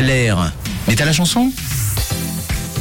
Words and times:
L'air. 0.00 0.52
Mais 0.88 0.94
t'as 0.94 1.04
la 1.04 1.12
chanson? 1.12 1.52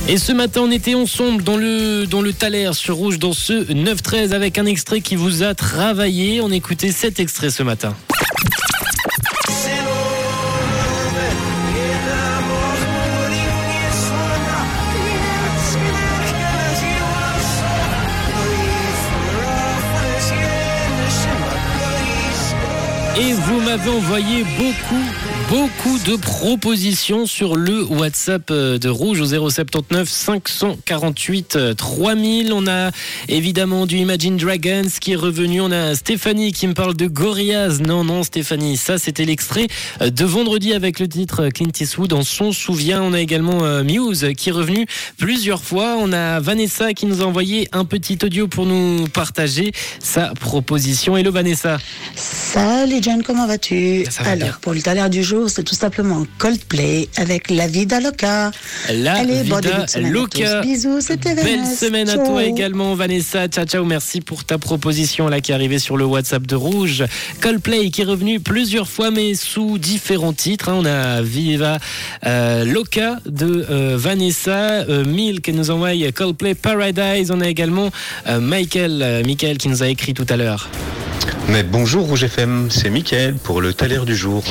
Et 0.08 0.17
ce 0.17 0.31
matin, 0.31 0.61
on 0.63 0.71
était 0.71 0.96
ensemble 0.96 1.43
dans 1.43 1.57
le, 1.57 2.05
dans 2.05 2.21
le 2.21 2.31
Thaler 2.31 2.71
sur 2.73 2.95
Rouge, 2.95 3.19
dans 3.19 3.33
ce 3.33 3.65
9-13, 3.71 4.31
avec 4.31 4.57
un 4.57 4.65
extrait 4.65 5.02
qui 5.02 5.16
vous 5.16 5.44
a 5.44 5.54
travaillé. 5.54 6.42
On 6.42 6.50
écoutait 6.50 6.92
cet 6.92 7.20
extrait 7.20 7.50
ce 7.50 7.63
matin. 7.63 7.94
Et 23.20 23.34
vous 23.34 23.59
m'avez 23.59 23.89
envoyé 23.89 24.43
beaucoup, 24.57 25.04
beaucoup 25.52 25.99
de 26.05 26.15
propositions 26.15 27.25
sur 27.25 27.57
le 27.57 27.84
WhatsApp 27.84 28.49
euh, 28.52 28.77
de 28.77 28.88
Rouge 28.88 29.20
au 29.20 29.26
079 29.26 30.07
548 30.07 31.76
3000. 31.76 32.53
On 32.53 32.67
a 32.67 32.91
évidemment 33.27 33.85
du 33.85 33.98
Imagine 33.98 34.38
Dragons 34.38 34.88
qui 35.02 35.12
est 35.12 35.17
revenu. 35.17 35.59
On 35.59 35.70
a 35.70 35.93
Stéphanie 35.93 36.53
qui 36.53 36.67
me 36.67 36.73
parle 36.73 36.95
de 36.95 37.05
Gorillaz. 37.07 37.81
Non, 37.81 38.05
non, 38.05 38.23
Stéphanie, 38.23 38.77
ça 38.77 38.98
c'était 38.98 39.26
l'extrait 39.26 39.67
de 39.99 40.23
vendredi 40.23 40.73
avec 40.73 41.02
le 41.02 41.09
titre 41.09 41.49
Clint 41.49 41.68
Eastwood. 41.77 42.13
On 42.13 42.23
s'en 42.23 42.54
souvient. 42.54 43.02
On 43.04 43.12
a 43.12 43.20
également 43.20 43.65
euh, 43.65 43.84
Muse 43.84 44.29
qui 44.38 44.49
est 44.49 44.54
revenu 44.54 44.85
plusieurs 45.18 45.63
fois. 45.63 45.98
On 45.99 46.13
a 46.13 46.40
Vanessa 46.40 46.93
qui 46.93 47.07
nous 47.07 47.21
a 47.21 47.26
envoyé 47.26 47.68
un 47.73 47.84
petit 47.84 48.18
audio 48.23 48.48
pour 48.48 48.65
nous 48.65 49.05
partager 49.09 49.73
sa 49.99 50.29
proposition. 50.29 51.18
Hello 51.18 51.34
Vanessa. 51.34 51.77
Salut 52.15 52.99
John, 53.02 53.21
comment 53.21 53.48
vas-tu? 53.48 54.04
Va 54.04 54.29
Alors, 54.29 54.48
bien. 54.48 54.57
pour 54.62 54.73
le 54.73 54.81
talent 54.81 55.09
du 55.09 55.21
jour, 55.23 55.41
c'est 55.48 55.63
tout 55.63 55.76
simplement 55.76 56.26
Coldplay 56.38 57.08
avec 57.18 57.49
La 57.49 57.68
Vida 57.68 57.99
Loca. 57.99 58.52
La 58.94 59.13
Allez, 59.16 59.44
Vida 59.44 59.62
de 59.62 59.90
semaine 59.90 60.05
à 60.05 60.10
Loca. 60.10 60.62
tous. 60.62 60.68
Bisous, 60.68 61.02
c'était 61.02 61.35
Belle 61.35 61.60
Vanessa. 61.60 61.85
semaine 61.85 62.10
à 62.10 62.18
toi 62.18 62.43
également, 62.43 62.93
Vanessa. 62.96 63.48
Ciao, 63.48 63.65
ciao. 63.65 63.85
Merci 63.85 64.22
pour 64.22 64.44
ta 64.44 64.57
proposition 64.57 65.28
là 65.28 65.41
qui 65.41 65.52
est 65.52 65.56
arrivée 65.56 65.80
sur 65.80 65.97
le 65.97 66.06
WhatsApp 66.06 66.46
de 66.46 66.56
Rouge. 66.56 67.03
Coldplay 67.41 67.90
qui 67.90 68.02
est 68.02 68.06
revenu 68.06 68.40
plusieurs 68.40 68.88
fois, 68.88 69.12
mais 69.12 69.34
sous 69.35 69.78
différents 69.78 70.34
titres. 70.34 70.69
hein. 70.69 70.75
On 70.80 70.85
a 70.85 71.22
Viva 71.22 71.78
euh, 72.25 72.66
Loca 72.66 73.18
de 73.25 73.66
euh, 73.69 73.96
Vanessa, 73.97 74.85
euh, 74.90 75.03
Milk 75.06 75.41
qui 75.46 75.53
nous 75.53 75.72
envoie 75.72 75.90
Coldplay 76.13 76.56
Paradise. 76.56 77.31
On 77.31 77.41
a 77.41 77.47
également 77.47 77.90
euh, 78.28 78.40
Michael, 78.40 79.24
Michael 79.25 79.58
qui 79.58 79.68
nous 79.69 79.84
a 79.84 79.88
écrit 79.88 80.13
tout 80.13 80.25
à 80.30 80.38
l'heure. 80.38 80.69
Mais 81.50 81.64
bonjour 81.64 82.06
Rouge 82.08 82.24
FM, 82.24 82.69
c'est 82.72 82.90
Mickaël 82.90 83.36
pour 83.36 83.62
le 83.62 83.74
taler 83.74 84.00
du 84.06 84.16
jour. 84.16 84.44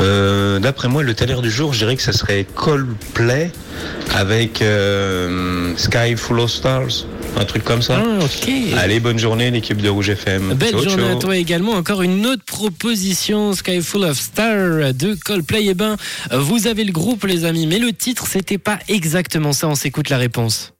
Euh, 0.00 0.58
D'après 0.58 0.88
moi, 0.88 1.02
le 1.02 1.14
taler 1.14 1.36
du 1.40 1.50
jour, 1.50 1.72
je 1.72 1.78
dirais 1.78 1.96
que 1.96 2.02
ça 2.02 2.12
serait 2.12 2.44
Coldplay 2.54 3.52
avec 4.14 4.60
euh, 4.60 5.72
Sky 5.76 6.16
Full 6.16 6.40
of 6.40 6.50
Stars, 6.50 7.06
un 7.36 7.44
truc 7.44 7.64
comme 7.64 7.82
ça. 7.82 8.02
Ah, 8.04 8.24
ok. 8.24 8.50
Allez, 8.76 9.00
bonne 9.00 9.18
journée 9.18 9.50
l'équipe 9.50 9.80
de 9.80 9.88
Rouge 9.88 10.10
FM. 10.10 10.54
Belle 10.54 10.70
Ciao, 10.70 10.82
journée 10.82 11.10
à 11.10 11.16
toi 11.16 11.36
également. 11.36 11.72
Encore 11.72 12.02
une 12.02 12.26
autre 12.26 12.44
proposition, 12.44 13.52
Sky 13.52 13.80
Full 13.80 14.04
of 14.04 14.18
Stars 14.18 14.94
de 14.94 15.16
Coldplay. 15.24 15.66
Eh 15.68 15.74
ben, 15.74 15.96
vous 16.32 16.66
avez 16.66 16.84
le 16.84 16.92
groupe, 16.92 17.24
les 17.24 17.44
amis, 17.44 17.66
mais 17.66 17.78
le 17.78 17.92
titre, 17.92 18.26
c'était 18.26 18.58
pas 18.58 18.78
exactement 18.88 19.52
ça. 19.52 19.68
On 19.68 19.74
s'écoute 19.74 20.10
la 20.10 20.18
réponse. 20.18 20.71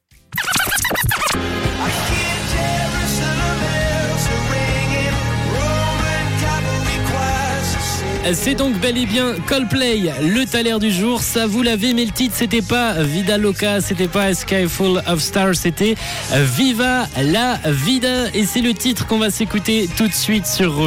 C'est 8.34 8.54
donc 8.54 8.78
bel 8.78 8.96
et 8.96 9.04
bien 9.04 9.34
Coldplay, 9.46 10.12
le 10.22 10.44
taler 10.46 10.78
du 10.78 10.90
jour. 10.90 11.20
Ça 11.22 11.46
vous 11.46 11.62
l'avez, 11.62 11.92
mais 11.92 12.04
le 12.04 12.12
titre 12.12 12.34
c'était 12.36 12.62
pas 12.62 13.02
Vida 13.02 13.36
Loca, 13.36 13.80
c'était 13.80 14.08
pas 14.08 14.32
Sky 14.32 14.68
Full 14.68 15.02
of 15.06 15.20
Stars, 15.20 15.56
c'était 15.56 15.96
Viva 16.32 17.08
la 17.20 17.58
Vida. 17.66 18.30
Et 18.32 18.46
c'est 18.46 18.60
le 18.60 18.74
titre 18.74 19.06
qu'on 19.06 19.18
va 19.18 19.30
s'écouter 19.30 19.88
tout 19.96 20.06
de 20.06 20.14
suite 20.14 20.46
sur. 20.46 20.80